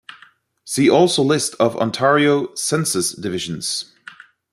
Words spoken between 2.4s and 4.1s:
census divisions.